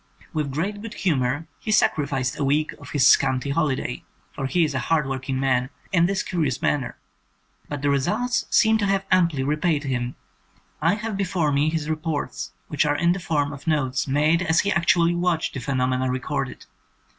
[0.33, 4.03] With great good humour, he sacrificed a week of his scanty holiday—
[4.35, 6.97] for he is a hard worked man— in this curi ous manner.
[7.69, 10.15] But the results seem to have amply repaid him.
[10.81, 14.61] I have before me his reports, which are in the form of notes made as
[14.61, 16.65] he actually watched the phenomena re corded.